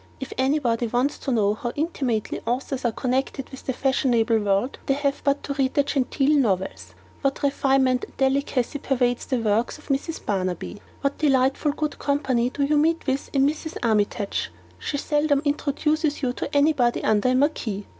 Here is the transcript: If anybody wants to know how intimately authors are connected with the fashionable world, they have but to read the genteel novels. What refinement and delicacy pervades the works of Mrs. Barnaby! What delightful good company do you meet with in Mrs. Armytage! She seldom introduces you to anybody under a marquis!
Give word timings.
If 0.19 0.33
anybody 0.35 0.87
wants 0.87 1.19
to 1.19 1.31
know 1.31 1.53
how 1.53 1.73
intimately 1.75 2.41
authors 2.47 2.85
are 2.85 2.91
connected 2.91 3.47
with 3.51 3.67
the 3.67 3.71
fashionable 3.73 4.39
world, 4.39 4.79
they 4.87 4.95
have 4.95 5.21
but 5.23 5.43
to 5.43 5.53
read 5.53 5.75
the 5.75 5.83
genteel 5.83 6.39
novels. 6.39 6.95
What 7.21 7.43
refinement 7.43 8.05
and 8.05 8.17
delicacy 8.17 8.79
pervades 8.79 9.27
the 9.27 9.37
works 9.37 9.77
of 9.77 9.89
Mrs. 9.89 10.25
Barnaby! 10.25 10.81
What 11.01 11.19
delightful 11.19 11.73
good 11.73 11.99
company 11.99 12.49
do 12.49 12.63
you 12.63 12.77
meet 12.77 13.05
with 13.05 13.29
in 13.31 13.45
Mrs. 13.45 13.77
Armytage! 13.83 14.49
She 14.79 14.97
seldom 14.97 15.43
introduces 15.45 16.23
you 16.23 16.33
to 16.33 16.51
anybody 16.57 17.03
under 17.03 17.29
a 17.29 17.35
marquis! 17.35 17.85